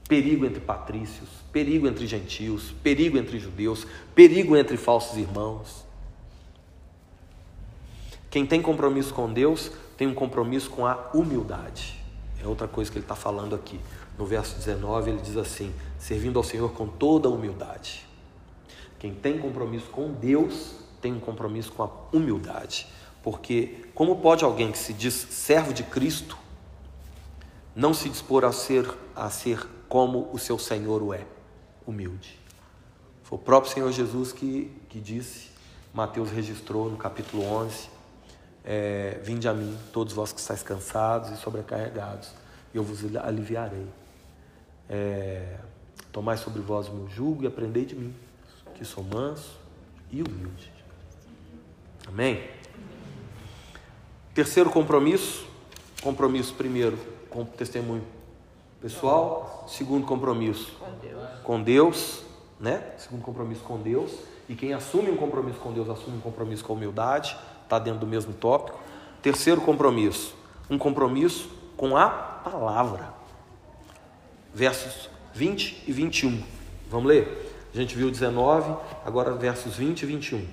Perigo 0.08 0.46
entre 0.46 0.60
patrícios, 0.60 1.30
perigo 1.52 1.88
entre 1.88 2.06
gentios, 2.06 2.72
perigo 2.84 3.18
entre 3.18 3.40
judeus, 3.40 3.88
perigo 4.14 4.56
entre 4.56 4.78
falsos 4.78 5.18
irmãos. 5.18 5.84
Quem 8.30 8.46
tem 8.46 8.62
compromisso 8.62 9.14
com 9.14 9.32
Deus 9.32 9.72
tem 9.98 10.08
um 10.08 10.14
compromisso 10.14 10.70
com 10.70 10.86
a 10.86 11.10
humildade. 11.14 12.00
É 12.44 12.48
outra 12.48 12.68
coisa 12.68 12.92
que 12.92 12.98
ele 12.98 13.06
está 13.06 13.16
falando 13.16 13.56
aqui. 13.56 13.80
No 14.18 14.26
verso 14.26 14.56
19, 14.58 15.10
ele 15.10 15.22
diz 15.22 15.38
assim: 15.38 15.74
servindo 15.98 16.38
ao 16.38 16.44
Senhor 16.44 16.72
com 16.74 16.88
toda 16.88 17.30
humildade. 17.30 18.06
Quem 19.00 19.14
tem 19.14 19.38
compromisso 19.40 19.88
com 19.88 20.12
Deus 20.12 20.76
tem 21.02 21.14
um 21.14 21.20
compromisso 21.20 21.72
com 21.72 21.84
a 21.84 21.90
humildade. 22.12 22.88
Porque, 23.24 23.86
como 23.96 24.18
pode 24.18 24.44
alguém 24.44 24.72
que 24.72 24.78
se 24.78 24.94
diz 24.94 25.14
servo 25.14 25.74
de 25.74 25.84
Cristo 25.84 26.38
não 27.76 27.94
se 27.94 28.08
dispor 28.08 28.46
a 28.46 28.52
ser, 28.52 28.88
a 29.16 29.30
ser 29.30 29.66
como 29.96 30.30
o 30.34 30.38
seu 30.38 30.60
Senhor 30.60 31.02
o 31.02 31.14
é? 31.14 31.26
Humilde. 31.88 32.38
Foi 33.24 33.38
o 33.38 33.42
próprio 33.42 33.72
Senhor 33.72 33.90
Jesus 33.94 34.34
que, 34.34 34.70
que 34.90 35.00
disse, 35.00 35.52
Mateus 35.94 36.32
registrou 36.32 36.90
no 36.90 36.98
capítulo 36.98 37.46
11: 37.46 37.90
é, 38.66 39.22
Vinde 39.24 39.48
a 39.48 39.54
mim, 39.54 39.74
todos 39.94 40.12
vós 40.12 40.34
que 40.34 40.40
estáis 40.42 40.62
cansados 40.62 41.30
e 41.30 41.38
sobrecarregados, 41.38 42.32
e 42.74 42.78
eu 42.78 42.84
vos 42.84 43.06
aliviarei. 43.16 43.88
É, 44.90 45.60
Tomai 46.12 46.36
sobre 46.36 46.62
vós 46.62 46.90
o 46.90 46.92
meu 46.94 47.08
jugo 47.08 47.46
e 47.46 47.48
aprendei 47.48 47.86
de 47.86 47.96
mim, 47.96 48.14
que 48.74 48.84
sou 48.84 49.02
manso 49.02 49.58
e 50.12 50.22
humilde. 50.22 50.74
Amém? 52.06 52.46
Terceiro 54.34 54.70
compromisso, 54.70 55.48
compromisso 56.04 56.54
primeiro 56.54 56.98
com 57.30 57.46
testemunho 57.46 58.15
pessoal, 58.86 59.66
segundo 59.68 60.06
compromisso 60.06 60.72
Com 60.80 60.92
Deus. 61.02 61.30
com 61.44 61.64
Deus, 61.64 62.24
né? 62.60 62.84
Segundo 63.00 63.24
compromisso 63.24 63.64
com 63.64 63.82
Deus. 63.82 64.12
E 64.48 64.54
quem 64.54 64.74
assume 64.74 65.10
um 65.10 65.18
compromisso 65.18 65.58
com 65.58 65.74
Deus 65.74 65.90
assume 65.90 66.18
um 66.18 66.22
compromisso 66.22 66.64
com 66.64 66.74
humildade, 66.74 67.36
está 67.64 67.80
dentro 67.80 68.02
do 68.02 68.06
mesmo 68.06 68.32
tópico. 68.34 68.80
Terceiro 69.24 69.60
compromisso, 69.60 70.36
um 70.70 70.78
compromisso 70.78 71.50
com 71.76 71.98
a 71.98 72.08
palavra. 72.10 73.12
Versos 74.54 75.10
20 75.34 75.86
e 75.88 75.92
21. 75.92 76.44
Vamos 76.88 77.08
ler? 77.08 77.56
A 77.74 77.76
gente 77.76 77.96
viu 77.96 78.12
19, 78.12 78.72
agora 79.04 79.32
versos 79.34 79.78
20 79.78 80.04
e 80.04 80.06
21. 80.06 80.46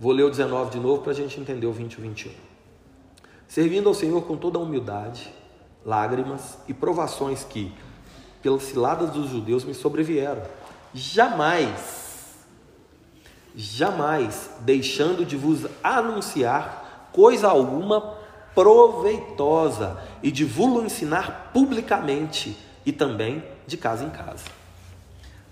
Vou 0.00 0.12
ler 0.12 0.22
o 0.22 0.30
19 0.30 0.70
de 0.70 0.80
novo 0.80 1.02
para 1.02 1.12
a 1.12 1.14
gente 1.14 1.38
entender 1.38 1.66
o 1.66 1.72
20 1.72 1.92
e 1.92 2.00
21. 2.00 2.32
Servindo 3.46 3.90
ao 3.90 3.94
Senhor 3.94 4.22
com 4.22 4.34
toda 4.34 4.58
a 4.58 4.62
humildade, 4.62 5.30
lágrimas 5.84 6.58
e 6.68 6.74
provações 6.74 7.44
que, 7.44 7.72
pelas 8.42 8.62
ciladas 8.64 9.10
dos 9.10 9.30
judeus, 9.30 9.64
me 9.64 9.74
sobrevieram. 9.74 10.42
Jamais, 10.94 12.34
jamais 13.54 14.50
deixando 14.60 15.24
de 15.24 15.36
vos 15.36 15.66
anunciar 15.82 17.10
coisa 17.12 17.48
alguma 17.48 18.16
proveitosa 18.54 20.02
e 20.22 20.30
de 20.30 20.44
vos 20.44 20.84
ensinar 20.84 21.50
publicamente 21.52 22.56
e 22.84 22.92
também 22.92 23.42
de 23.66 23.76
casa 23.76 24.04
em 24.04 24.10
casa. 24.10 24.44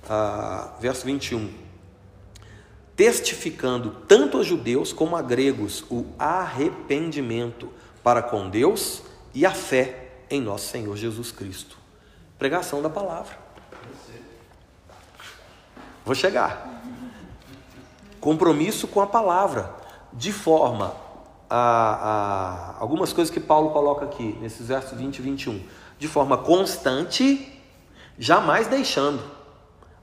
Ah, 0.09 0.75
verso 0.81 1.07
21. 1.07 1.51
Testificando 2.97 3.97
tanto 4.07 4.39
a 4.39 4.43
judeus 4.43 4.93
como 4.93 5.17
a 5.17 5.23
gregos 5.23 5.85
o 5.91 6.05
arrependimento 6.19 7.69
para 8.03 8.23
com 8.23 8.49
Deus 8.49 9.03
e 9.35 9.47
a 9.47 9.53
fé 9.53 10.00
em 10.31 10.41
nosso 10.41 10.69
Senhor 10.69 10.97
Jesus 10.97 11.33
Cristo. 11.33 11.77
Pregação 12.39 12.81
da 12.81 12.89
palavra. 12.89 13.37
Vou 16.05 16.15
chegar. 16.15 16.83
Compromisso 18.21 18.87
com 18.87 19.01
a 19.01 19.07
palavra, 19.07 19.75
de 20.13 20.33
forma 20.33 20.95
a, 21.49 22.77
a, 22.77 22.81
algumas 22.81 23.13
coisas 23.13 23.33
que 23.33 23.41
Paulo 23.41 23.71
coloca 23.71 24.05
aqui, 24.05 24.39
nesses 24.41 24.69
versos 24.69 24.97
20 24.97 25.19
e 25.19 25.23
21, 25.23 25.67
de 25.99 26.07
forma 26.07 26.39
constante, 26.39 27.61
jamais 28.19 28.69
deixando. 28.69 29.23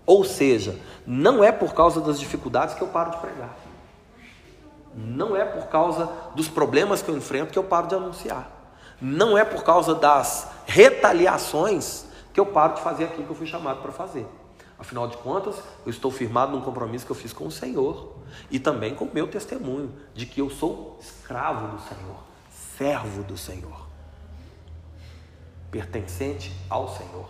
Ou 0.05 0.23
seja, 0.23 0.79
não 1.05 1.43
é 1.43 1.51
por 1.51 1.73
causa 1.73 2.01
das 2.01 2.19
dificuldades 2.19 2.75
que 2.75 2.81
eu 2.81 2.87
paro 2.87 3.11
de 3.11 3.17
pregar. 3.17 3.55
Não 4.95 5.35
é 5.35 5.45
por 5.45 5.67
causa 5.67 6.09
dos 6.35 6.47
problemas 6.47 7.01
que 7.01 7.09
eu 7.09 7.17
enfrento 7.17 7.51
que 7.51 7.59
eu 7.59 7.63
paro 7.63 7.87
de 7.87 7.95
anunciar. 7.95 8.56
Não 8.99 9.37
é 9.37 9.45
por 9.45 9.63
causa 9.63 9.93
das 9.93 10.47
retaliações 10.65 12.05
que 12.33 12.39
eu 12.39 12.45
paro 12.45 12.75
de 12.75 12.81
fazer 12.81 13.05
aquilo 13.05 13.25
que 13.25 13.31
eu 13.31 13.35
fui 13.35 13.47
chamado 13.47 13.81
para 13.81 13.91
fazer. 13.91 14.27
Afinal 14.79 15.07
de 15.07 15.17
contas, 15.17 15.55
eu 15.85 15.89
estou 15.89 16.11
firmado 16.11 16.51
num 16.51 16.61
compromisso 16.61 17.05
que 17.05 17.11
eu 17.11 17.15
fiz 17.15 17.33
com 17.33 17.47
o 17.47 17.51
Senhor 17.51 18.15
e 18.51 18.59
também 18.59 18.93
com 18.93 19.05
o 19.05 19.13
meu 19.13 19.27
testemunho 19.27 19.91
de 20.13 20.25
que 20.25 20.39
eu 20.39 20.49
sou 20.49 20.97
escravo 21.01 21.75
do 21.75 21.81
Senhor, 21.81 22.17
servo 22.77 23.23
do 23.23 23.35
Senhor, 23.35 23.87
pertencente 25.71 26.53
ao 26.69 26.87
Senhor. 26.89 27.27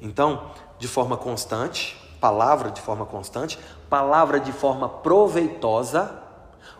Então, 0.00 0.50
de 0.80 0.88
forma 0.88 1.16
constante, 1.16 1.96
palavra 2.20 2.72
de 2.72 2.80
forma 2.80 3.06
constante, 3.06 3.58
palavra 3.88 4.40
de 4.40 4.52
forma 4.52 4.88
proveitosa. 4.88 6.21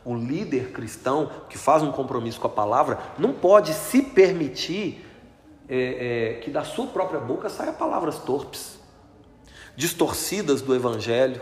Um 0.05 0.17
líder 0.17 0.73
cristão 0.73 1.31
que 1.49 1.59
faz 1.59 1.83
um 1.83 1.93
compromisso 1.93 2.41
com 2.41 2.47
a 2.47 2.51
palavra 2.51 2.99
não 3.19 3.33
pode 3.33 3.73
se 3.73 4.03
permitir 4.03 5.05
é, 5.69 6.35
é, 6.37 6.41
que 6.41 6.51
da 6.51 6.65
sua 6.65 6.87
própria 6.87 7.21
boca 7.21 7.49
saia 7.49 7.73
palavras 7.73 8.19
torpes, 8.19 8.79
distorcidas 9.77 10.61
do 10.61 10.75
evangelho, 10.75 11.41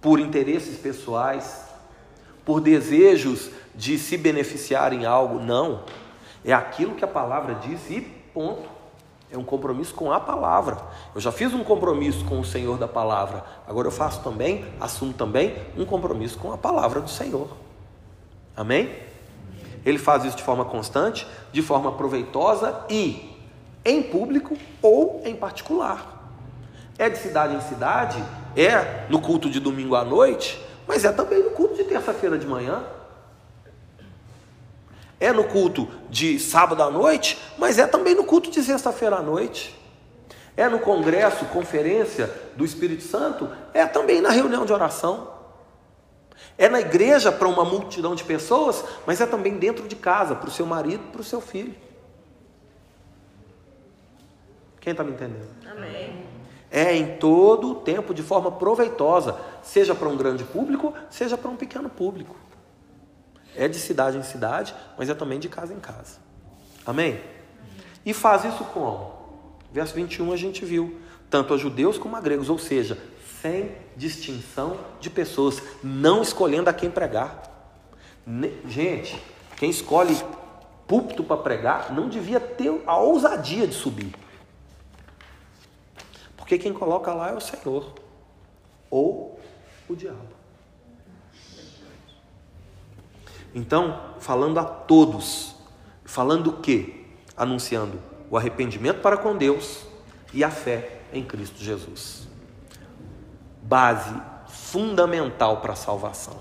por 0.00 0.20
interesses 0.20 0.78
pessoais, 0.78 1.64
por 2.44 2.60
desejos 2.60 3.50
de 3.74 3.98
se 3.98 4.16
beneficiar 4.16 4.92
em 4.92 5.04
algo. 5.04 5.40
Não. 5.40 5.84
É 6.44 6.52
aquilo 6.52 6.94
que 6.94 7.04
a 7.04 7.08
palavra 7.08 7.54
diz 7.54 7.90
e 7.90 8.00
ponto. 8.32 8.75
É 9.36 9.38
um 9.38 9.44
compromisso 9.44 9.94
com 9.94 10.10
a 10.10 10.18
palavra. 10.18 10.78
Eu 11.14 11.20
já 11.20 11.30
fiz 11.30 11.52
um 11.52 11.62
compromisso 11.62 12.24
com 12.24 12.40
o 12.40 12.44
Senhor 12.44 12.78
da 12.78 12.88
palavra. 12.88 13.44
Agora 13.68 13.86
eu 13.86 13.92
faço 13.92 14.22
também, 14.22 14.64
assumo 14.80 15.12
também 15.12 15.54
um 15.76 15.84
compromisso 15.84 16.38
com 16.38 16.54
a 16.54 16.56
palavra 16.56 17.02
do 17.02 17.10
Senhor. 17.10 17.48
Amém? 18.56 18.90
Ele 19.84 19.98
faz 19.98 20.24
isso 20.24 20.38
de 20.38 20.42
forma 20.42 20.64
constante, 20.64 21.26
de 21.52 21.60
forma 21.60 21.92
proveitosa 21.92 22.80
e 22.88 23.36
em 23.84 24.02
público 24.04 24.56
ou 24.80 25.20
em 25.22 25.36
particular. 25.36 26.32
É 26.96 27.10
de 27.10 27.18
cidade 27.18 27.54
em 27.54 27.60
cidade, 27.60 28.16
é 28.56 29.04
no 29.10 29.20
culto 29.20 29.50
de 29.50 29.60
domingo 29.60 29.94
à 29.96 30.02
noite, 30.02 30.58
mas 30.88 31.04
é 31.04 31.12
também 31.12 31.44
no 31.44 31.50
culto 31.50 31.74
de 31.74 31.84
terça-feira 31.84 32.38
de 32.38 32.46
manhã. 32.46 32.82
É 35.18 35.32
no 35.32 35.44
culto 35.44 35.88
de 36.10 36.38
sábado 36.38 36.82
à 36.82 36.90
noite, 36.90 37.38
mas 37.56 37.78
é 37.78 37.86
também 37.86 38.14
no 38.14 38.24
culto 38.24 38.50
de 38.50 38.62
sexta-feira 38.62 39.16
à 39.16 39.22
noite. 39.22 39.74
É 40.56 40.68
no 40.68 40.78
congresso, 40.78 41.44
conferência 41.46 42.32
do 42.56 42.64
Espírito 42.64 43.02
Santo, 43.02 43.50
é 43.74 43.86
também 43.86 44.20
na 44.20 44.30
reunião 44.30 44.64
de 44.64 44.72
oração. 44.72 45.36
É 46.58 46.68
na 46.68 46.80
igreja 46.80 47.30
para 47.30 47.48
uma 47.48 47.64
multidão 47.64 48.14
de 48.14 48.24
pessoas, 48.24 48.82
mas 49.06 49.20
é 49.20 49.26
também 49.26 49.58
dentro 49.58 49.86
de 49.86 49.96
casa, 49.96 50.34
para 50.34 50.48
o 50.48 50.52
seu 50.52 50.64
marido, 50.64 51.02
para 51.12 51.20
o 51.20 51.24
seu 51.24 51.40
filho. 51.40 51.74
Quem 54.80 54.92
está 54.92 55.02
me 55.02 55.12
entendendo? 55.12 55.48
Amém. 55.70 56.24
É 56.70 56.94
em 56.94 57.16
todo 57.16 57.72
o 57.72 57.74
tempo, 57.74 58.14
de 58.14 58.22
forma 58.22 58.50
proveitosa, 58.50 59.36
seja 59.62 59.94
para 59.94 60.08
um 60.08 60.16
grande 60.16 60.44
público, 60.44 60.94
seja 61.10 61.36
para 61.36 61.50
um 61.50 61.56
pequeno 61.56 61.88
público. 61.88 62.34
É 63.56 63.66
de 63.66 63.78
cidade 63.78 64.16
em 64.16 64.22
cidade, 64.22 64.74
mas 64.98 65.08
é 65.08 65.14
também 65.14 65.38
de 65.38 65.48
casa 65.48 65.72
em 65.72 65.80
casa. 65.80 66.18
Amém? 66.84 67.20
E 68.04 68.12
faz 68.12 68.44
isso 68.44 68.64
como? 68.64 69.14
Verso 69.72 69.94
21 69.94 70.32
a 70.32 70.36
gente 70.36 70.64
viu, 70.64 71.00
tanto 71.28 71.54
a 71.54 71.56
judeus 71.56 71.98
como 71.98 72.14
a 72.16 72.20
gregos, 72.20 72.48
ou 72.48 72.58
seja, 72.58 72.96
sem 73.42 73.72
distinção 73.96 74.78
de 75.00 75.10
pessoas, 75.10 75.60
não 75.82 76.22
escolhendo 76.22 76.70
a 76.70 76.72
quem 76.72 76.90
pregar. 76.90 77.42
Gente, 78.68 79.20
quem 79.56 79.70
escolhe 79.70 80.16
púlpito 80.86 81.24
para 81.24 81.36
pregar 81.36 81.92
não 81.92 82.08
devia 82.08 82.38
ter 82.38 82.82
a 82.86 82.96
ousadia 82.96 83.66
de 83.66 83.74
subir. 83.74 84.14
Porque 86.36 86.58
quem 86.58 86.72
coloca 86.72 87.12
lá 87.12 87.30
é 87.30 87.34
o 87.34 87.40
Senhor 87.40 87.92
ou 88.88 89.40
o 89.88 89.96
diabo. 89.96 90.35
Então, 93.56 93.98
falando 94.20 94.60
a 94.60 94.64
todos, 94.64 95.56
falando 96.04 96.50
o 96.50 96.60
quê? 96.60 97.06
Anunciando 97.34 97.98
o 98.28 98.36
arrependimento 98.36 99.00
para 99.00 99.16
com 99.16 99.34
Deus 99.34 99.86
e 100.34 100.44
a 100.44 100.50
fé 100.50 101.00
em 101.10 101.24
Cristo 101.24 101.56
Jesus. 101.64 102.28
Base 103.62 104.14
fundamental 104.46 105.62
para 105.62 105.72
a 105.72 105.76
salvação. 105.76 106.38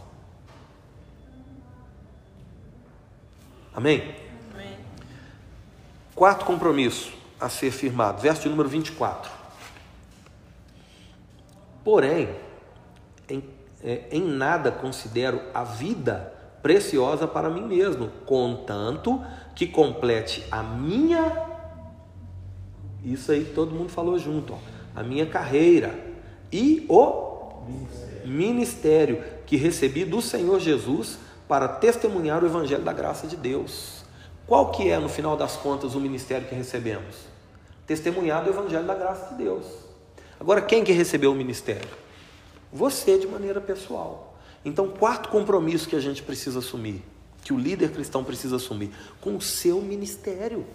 Amém? 3.73 4.13
Amém. 4.53 4.77
Quarto 6.13 6.43
compromisso 6.43 7.13
a 7.39 7.47
ser 7.47 7.71
firmado, 7.71 8.21
verso 8.21 8.41
de 8.41 8.49
número 8.49 8.67
24. 8.67 9.31
Porém, 11.81 12.35
em, 13.29 13.41
é, 13.81 14.05
em 14.11 14.21
nada 14.21 14.69
considero 14.69 15.41
a 15.53 15.63
vida 15.63 16.35
preciosa 16.65 17.27
para 17.27 17.47
mim 17.47 17.61
mesmo, 17.61 18.09
contanto 18.25 19.23
que 19.53 19.67
complete 19.67 20.43
a 20.49 20.63
minha. 20.63 21.45
Isso 23.03 23.31
aí 23.31 23.45
todo 23.45 23.75
mundo 23.75 23.89
falou 23.89 24.17
junto, 24.17 24.53
ó, 24.53 24.57
a 24.95 25.03
minha 25.03 25.27
carreira 25.27 25.93
e 26.51 26.83
o 26.89 27.61
ministério. 27.67 28.25
ministério 28.25 29.23
que 29.45 29.57
recebi 29.57 30.05
do 30.05 30.23
Senhor 30.23 30.59
Jesus 30.59 31.19
para 31.47 31.67
testemunhar 31.67 32.43
o 32.43 32.47
evangelho 32.47 32.81
da 32.81 32.93
graça 32.93 33.27
de 33.27 33.35
Deus. 33.35 34.03
Qual 34.47 34.71
que 34.71 34.89
é, 34.89 34.97
no 34.97 35.07
final 35.07 35.37
das 35.37 35.55
contas, 35.55 35.93
o 35.93 35.99
ministério 35.99 36.47
que 36.47 36.55
recebemos? 36.55 37.27
Testemunhar 37.85 38.43
do 38.43 38.49
evangelho 38.49 38.87
da 38.87 38.95
graça 38.95 39.35
de 39.35 39.43
Deus. 39.43 39.67
Agora, 40.39 40.63
quem 40.63 40.83
que 40.83 40.91
recebeu 40.91 41.31
o 41.31 41.35
ministério? 41.35 41.87
Você, 42.73 43.19
de 43.19 43.27
maneira 43.27 43.61
pessoal. 43.61 44.34
Então, 44.65 44.89
quarto 44.89 45.29
compromisso 45.29 45.87
que 45.87 45.95
a 45.95 45.99
gente 45.99 46.23
precisa 46.23 46.57
assumir, 46.57 47.03
que 47.43 47.53
o 47.53 47.57
líder 47.57 47.91
cristão 47.91 48.23
precisa 48.23 48.55
assumir, 48.55 48.91
com 49.21 49.35
o 49.35 49.41
seu 49.41 49.79
ministério. 49.79 50.65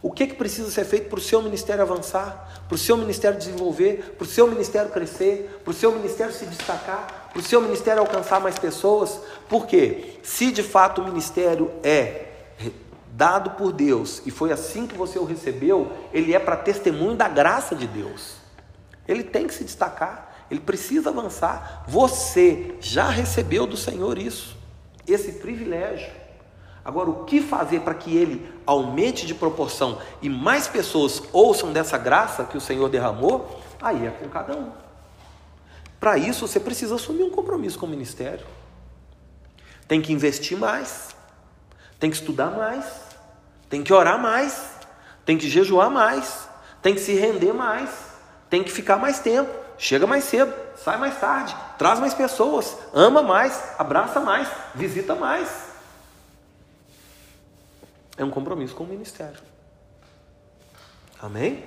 O 0.00 0.10
que, 0.10 0.26
que 0.26 0.34
precisa 0.34 0.70
ser 0.70 0.84
feito 0.84 1.08
para 1.08 1.18
o 1.18 1.22
seu 1.22 1.42
ministério 1.42 1.82
avançar, 1.82 2.64
para 2.66 2.74
o 2.74 2.78
seu 2.78 2.96
ministério 2.96 3.38
desenvolver, 3.38 4.14
para 4.18 4.24
o 4.24 4.26
seu 4.26 4.46
ministério 4.46 4.90
crescer, 4.90 5.60
para 5.62 5.70
o 5.70 5.74
seu 5.74 5.92
ministério 5.92 6.32
se 6.32 6.46
destacar, 6.46 7.30
para 7.30 7.40
o 7.40 7.42
seu 7.42 7.60
ministério 7.60 8.00
alcançar 8.00 8.40
mais 8.40 8.58
pessoas? 8.58 9.20
Porque 9.48 10.18
se 10.22 10.50
de 10.50 10.62
fato 10.62 11.00
o 11.00 11.04
ministério 11.04 11.70
é 11.82 12.26
dado 13.12 13.52
por 13.52 13.72
Deus 13.72 14.20
e 14.26 14.30
foi 14.30 14.50
assim 14.52 14.86
que 14.86 14.96
você 14.96 15.18
o 15.18 15.24
recebeu, 15.24 15.90
ele 16.12 16.34
é 16.34 16.38
para 16.38 16.56
testemunho 16.56 17.16
da 17.16 17.28
graça 17.28 17.74
de 17.74 17.86
Deus. 17.86 18.34
Ele 19.06 19.22
tem 19.22 19.46
que 19.46 19.54
se 19.54 19.64
destacar, 19.64 20.23
ele 20.50 20.60
precisa 20.60 21.10
avançar. 21.10 21.84
Você 21.88 22.76
já 22.80 23.08
recebeu 23.08 23.66
do 23.66 23.76
Senhor 23.76 24.18
isso, 24.18 24.56
esse 25.06 25.32
privilégio. 25.32 26.10
Agora, 26.84 27.08
o 27.08 27.24
que 27.24 27.40
fazer 27.40 27.80
para 27.80 27.94
que 27.94 28.14
ele 28.14 28.46
aumente 28.66 29.24
de 29.24 29.34
proporção 29.34 29.98
e 30.20 30.28
mais 30.28 30.68
pessoas 30.68 31.22
ouçam 31.32 31.72
dessa 31.72 31.96
graça 31.96 32.44
que 32.44 32.58
o 32.58 32.60
Senhor 32.60 32.88
derramou? 32.90 33.60
Aí 33.80 34.06
é 34.06 34.10
com 34.10 34.28
cada 34.28 34.54
um. 34.54 34.70
Para 35.98 36.18
isso, 36.18 36.46
você 36.46 36.60
precisa 36.60 36.96
assumir 36.96 37.22
um 37.22 37.30
compromisso 37.30 37.78
com 37.78 37.86
o 37.86 37.88
ministério. 37.88 38.44
Tem 39.88 40.02
que 40.02 40.12
investir 40.12 40.58
mais, 40.58 41.16
tem 41.98 42.10
que 42.10 42.16
estudar 42.16 42.50
mais, 42.50 42.84
tem 43.70 43.82
que 43.82 43.92
orar 43.92 44.20
mais, 44.20 44.70
tem 45.24 45.38
que 45.38 45.48
jejuar 45.48 45.90
mais, 45.90 46.46
tem 46.82 46.94
que 46.94 47.00
se 47.00 47.14
render 47.14 47.54
mais, 47.54 47.90
tem 48.50 48.62
que 48.62 48.70
ficar 48.70 48.98
mais 48.98 49.20
tempo, 49.20 49.50
chega 49.78 50.06
mais 50.06 50.24
cedo, 50.24 50.52
sai 50.76 50.98
mais 50.98 51.18
tarde, 51.18 51.54
traz 51.78 51.98
mais 52.00 52.14
pessoas, 52.14 52.76
ama 52.92 53.22
mais, 53.22 53.74
abraça 53.78 54.20
mais, 54.20 54.48
visita 54.74 55.14
mais. 55.14 55.48
É 58.16 58.24
um 58.24 58.30
compromisso 58.30 58.74
com 58.74 58.84
o 58.84 58.86
ministério. 58.86 59.40
Amém? 61.20 61.64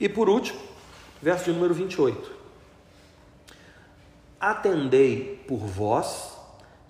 E 0.00 0.08
por 0.08 0.28
último, 0.28 0.60
verso 1.20 1.44
de 1.44 1.52
número 1.52 1.74
28. 1.74 2.32
Atendei 4.40 5.44
por 5.46 5.58
vós 5.58 6.32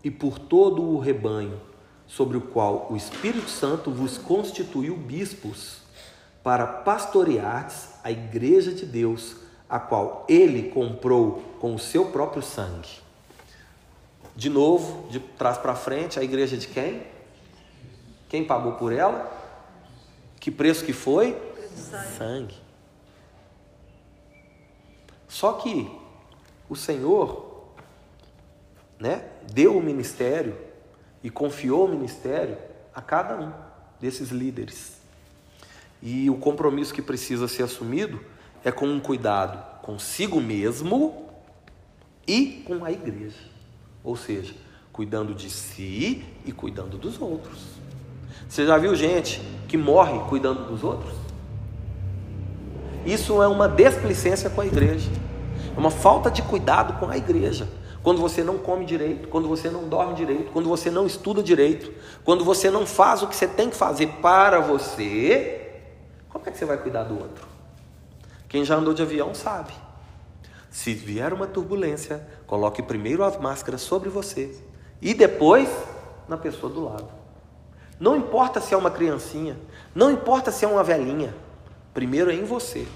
e 0.03 0.11
por 0.11 0.39
todo 0.39 0.83
o 0.83 0.99
rebanho, 0.99 1.61
sobre 2.07 2.37
o 2.37 2.41
qual 2.41 2.89
o 2.91 2.97
Espírito 2.97 3.49
Santo 3.49 3.91
vos 3.91 4.19
constituiu 4.19 4.97
bispos, 4.97 5.79
para 6.43 6.67
pastoreardes 6.67 7.89
a 8.03 8.11
igreja 8.11 8.73
de 8.73 8.85
Deus, 8.85 9.37
a 9.73 9.81
qual 9.81 10.27
ele 10.29 10.69
comprou 10.69 11.43
com 11.59 11.75
o 11.75 11.79
seu 11.79 12.11
próprio 12.11 12.43
sangue. 12.43 12.91
De 14.37 14.51
novo, 14.51 15.09
de 15.09 15.19
trás 15.19 15.57
para 15.57 15.75
frente, 15.75 16.21
a 16.21 16.23
igreja 16.23 16.59
de 16.59 16.69
quem? 16.69 17.07
Quem 18.29 18.45
pagou 18.45 18.73
por 18.73 18.93
ela? 18.93 19.33
Que 20.39 20.51
preço 20.51 20.85
que 20.85 20.93
foi? 20.93 21.41
Sangue. 22.19 22.55
Só 25.27 25.55
que 25.55 25.91
o 26.69 26.77
Senhor, 26.77 27.73
né, 28.99 29.25
deu 29.55 29.79
o 29.79 29.83
ministério 29.83 30.55
e 31.25 31.31
confiou 31.31 31.87
o 31.87 31.89
ministério 31.89 32.59
a 32.95 33.01
cada 33.01 33.41
um 33.41 33.51
desses 33.99 34.29
líderes. 34.29 34.99
E 36.03 36.29
o 36.29 36.37
compromisso 36.37 36.93
que 36.93 37.01
precisa 37.01 37.49
ser 37.49 37.63
assumido 37.63 38.23
é 38.65 38.71
com 38.71 38.87
um 38.87 39.01
cuidado 39.01 39.59
consigo 39.83 40.41
mesmo 40.41 41.29
e 42.27 42.63
com 42.67 42.85
a 42.85 42.93
igreja. 42.93 43.39
Ou 44.05 44.17
seja, 44.17 44.55
cuidando 44.93 45.35
de 45.35 45.51
si 45.51 46.25
e 46.45 46.53
cuidando 46.53 46.97
dos 46.97 47.21
outros. 47.21 47.61
Você 48.49 48.67
já 48.67 48.77
viu 48.77 48.95
gente 48.95 49.41
que 49.67 49.77
morre 49.77 50.19
cuidando 50.29 50.67
dos 50.67 50.85
outros? 50.85 51.15
Isso 53.05 53.43
é 53.43 53.49
uma 53.49 53.69
desplicência 53.69 54.49
com 54.49 54.61
a 54.61 54.67
igreja, 54.67 55.11
é 55.75 55.79
uma 55.79 55.91
falta 55.91 56.31
de 56.31 56.43
cuidado 56.43 57.01
com 57.01 57.09
a 57.09 57.17
igreja. 57.17 57.69
Quando 58.03 58.21
você 58.21 58.43
não 58.43 58.59
come 58.59 58.85
direito, 58.85 59.29
quando 59.29 59.49
você 59.49 59.71
não 59.71 59.89
dorme 59.89 60.15
direito, 60.15 60.51
quando 60.53 60.69
você 60.69 60.91
não 60.91 61.07
estuda 61.07 61.43
direito, 61.43 61.93
quando 62.25 62.45
você 62.45 62.71
não 62.71 62.85
faz 62.85 63.23
o 63.23 63.29
que 63.29 63.35
você 63.35 63.47
tem 63.47 63.71
que 63.71 63.77
fazer 63.77 64.09
para 64.21 64.61
você, 64.61 65.81
como 66.29 66.45
é 66.47 66.51
que 66.51 66.59
você 66.59 66.65
vai 66.65 66.79
cuidar 66.79 67.05
do 67.05 67.15
outro? 67.15 67.52
Quem 68.53 68.67
já 68.67 68.77
andou 68.77 68.93
de 68.93 69.01
avião 69.01 69.35
sabe. 69.35 69.73
Se 70.71 70.93
vier 70.93 71.33
uma 71.33 71.47
turbulência, 71.47 72.23
coloque 72.47 72.83
primeiro 72.83 73.25
as 73.25 73.39
máscaras 73.39 73.81
sobre 73.81 74.11
você 74.11 74.55
e 75.01 75.15
depois 75.15 75.71
na 76.29 76.37
pessoa 76.37 76.71
do 76.71 76.85
lado. 76.85 77.09
Não 77.99 78.15
importa 78.15 78.61
se 78.61 78.75
é 78.75 78.77
uma 78.77 78.91
criancinha, 78.91 79.59
não 79.95 80.11
importa 80.11 80.53
se 80.53 80.67
é 80.67 80.69
uma 80.69 80.85
velhinha, 80.85 81.35
primeiro 81.95 82.31
é 82.31 82.35
em 82.35 82.45
você. 82.45 82.87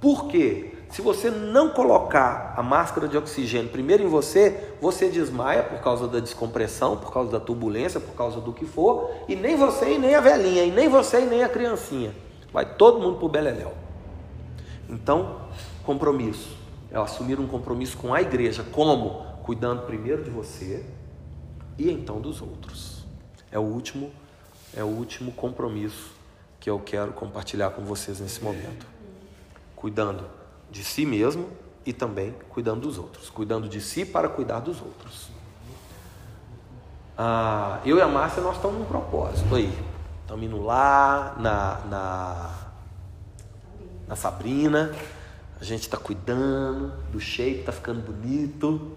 Por 0.00 0.28
quê? 0.28 0.76
Se 0.88 1.02
você 1.02 1.30
não 1.30 1.68
colocar 1.68 2.54
a 2.56 2.62
máscara 2.62 3.06
de 3.06 3.18
oxigênio 3.18 3.68
primeiro 3.68 4.02
em 4.02 4.08
você, 4.08 4.74
você 4.80 5.10
desmaia 5.10 5.62
por 5.62 5.80
causa 5.80 6.08
da 6.08 6.20
descompressão, 6.20 6.96
por 6.96 7.12
causa 7.12 7.30
da 7.30 7.40
turbulência, 7.40 8.00
por 8.00 8.14
causa 8.14 8.40
do 8.40 8.54
que 8.54 8.64
for, 8.64 9.10
e 9.28 9.36
nem 9.36 9.56
você 9.56 9.92
e 9.92 9.98
nem 9.98 10.14
a 10.14 10.22
velhinha, 10.22 10.64
e 10.64 10.70
nem 10.70 10.88
você 10.88 11.20
e 11.20 11.26
nem 11.26 11.44
a 11.44 11.50
criancinha. 11.50 12.14
Vai 12.50 12.64
todo 12.76 12.98
mundo 12.98 13.18
para 13.18 13.26
o 13.26 13.28
beleléu. 13.28 13.81
Então, 14.88 15.42
compromisso. 15.84 16.56
É 16.90 16.98
assumir 16.98 17.40
um 17.40 17.46
compromisso 17.46 17.96
com 17.96 18.12
a 18.12 18.20
igreja. 18.20 18.62
Como? 18.62 19.24
Cuidando 19.42 19.82
primeiro 19.86 20.22
de 20.22 20.30
você 20.30 20.84
e 21.78 21.90
então 21.90 22.20
dos 22.20 22.42
outros. 22.42 23.04
É 23.50 23.58
o 23.58 23.62
último 23.62 24.10
é 24.74 24.82
o 24.82 24.86
último 24.86 25.32
compromisso 25.32 26.12
que 26.58 26.70
eu 26.70 26.78
quero 26.78 27.12
compartilhar 27.12 27.70
com 27.70 27.82
vocês 27.82 28.20
nesse 28.20 28.42
momento. 28.42 28.86
Cuidando 29.76 30.24
de 30.70 30.82
si 30.82 31.04
mesmo 31.04 31.48
e 31.84 31.92
também 31.92 32.34
cuidando 32.48 32.80
dos 32.82 32.98
outros. 32.98 33.28
Cuidando 33.28 33.68
de 33.68 33.80
si 33.80 34.04
para 34.04 34.28
cuidar 34.28 34.60
dos 34.60 34.80
outros. 34.80 35.28
Ah, 37.18 37.80
eu 37.84 37.98
e 37.98 38.00
a 38.00 38.08
Márcia, 38.08 38.42
nós 38.42 38.56
estamos 38.56 38.78
num 38.78 38.86
propósito 38.86 39.54
aí. 39.54 39.76
Estamos 40.22 40.46
indo 40.46 40.62
lá 40.62 41.36
na, 41.38 41.80
na, 41.90 42.50
na 44.06 44.16
Sabrina. 44.16 44.94
A 45.60 45.64
gente 45.64 45.82
está 45.82 45.96
cuidando 45.96 46.92
do 47.10 47.20
shape, 47.20 47.60
está 47.60 47.72
ficando 47.72 48.00
bonito. 48.00 48.96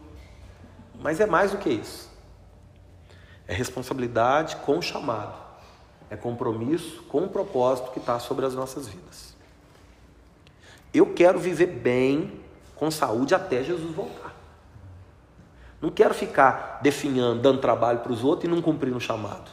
Mas 1.00 1.20
é 1.20 1.26
mais 1.26 1.52
do 1.52 1.58
que 1.58 1.70
isso. 1.70 2.10
É 3.48 3.54
responsabilidade 3.54 4.56
com 4.58 4.82
chamado 4.82 5.46
é 6.10 6.16
compromisso 6.16 7.04
com 7.04 7.24
o 7.24 7.30
propósito 7.30 7.92
que 7.92 8.00
está 8.00 8.20
sobre 8.20 8.46
as 8.46 8.54
nossas 8.54 8.88
vidas. 8.88 9.36
Eu 10.94 11.14
quero 11.14 11.40
viver 11.40 11.68
bem, 11.68 12.40
com 12.76 12.90
saúde, 12.90 13.36
até 13.36 13.64
Jesus 13.64 13.94
voltar. 13.94 14.34
Não 15.82 15.90
quero 15.90 16.14
ficar 16.14 16.80
definhando, 16.82 17.42
dando 17.42 17.60
trabalho 17.60 18.00
para 18.00 18.12
os 18.12 18.24
outros 18.24 18.50
e 18.50 18.54
não 18.54 18.62
cumprindo 18.62 18.98
o 18.98 19.02
chamado. 19.02 19.52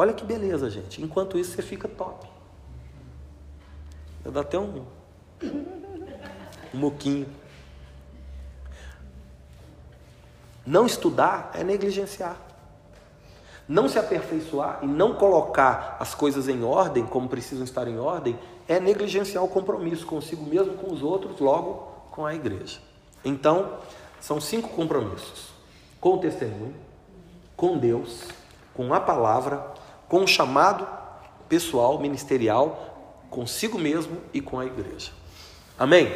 Olha 0.00 0.12
que 0.12 0.24
beleza, 0.24 0.70
gente. 0.70 1.02
Enquanto 1.02 1.36
isso, 1.36 1.56
você 1.56 1.62
fica 1.62 1.88
top. 1.88 2.24
Eu 4.24 4.30
dou 4.30 4.42
até 4.42 4.56
um, 4.56 4.84
um 5.42 6.78
moquinho. 6.78 7.26
Não 10.64 10.86
estudar 10.86 11.50
é 11.52 11.64
negligenciar 11.64 12.36
não 13.68 13.86
se 13.86 13.98
aperfeiçoar 13.98 14.78
e 14.82 14.86
não 14.86 15.14
colocar 15.14 15.98
as 16.00 16.14
coisas 16.14 16.48
em 16.48 16.64
ordem, 16.64 17.04
como 17.04 17.28
precisam 17.28 17.64
estar 17.64 17.86
em 17.86 17.98
ordem, 17.98 18.38
é 18.66 18.80
negligenciar 18.80 19.44
o 19.44 19.48
compromisso 19.48 20.06
consigo 20.06 20.42
mesmo, 20.46 20.74
com 20.78 20.90
os 20.90 21.02
outros, 21.02 21.38
logo 21.38 21.92
com 22.10 22.24
a 22.24 22.34
igreja. 22.34 22.78
Então, 23.22 23.74
são 24.20 24.40
cinco 24.40 24.70
compromissos: 24.70 25.50
com 26.00 26.14
o 26.14 26.18
testemunho, 26.18 26.74
com 27.54 27.76
Deus, 27.76 28.22
com 28.72 28.94
a 28.94 29.00
palavra, 29.00 29.74
com 30.08 30.24
o 30.24 30.26
chamado 30.26 30.86
pessoal, 31.48 31.98
ministerial, 32.00 33.26
consigo 33.30 33.78
mesmo 33.78 34.18
e 34.32 34.40
com 34.40 34.58
a 34.58 34.66
igreja. 34.66 35.12
Amém? 35.78 36.12